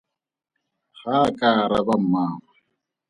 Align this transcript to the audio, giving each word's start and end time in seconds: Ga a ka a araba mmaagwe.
Ga 1.01 1.15
a 1.27 1.29
ka 1.37 1.47
a 1.55 1.59
araba 1.63 1.95
mmaagwe. 2.01 2.53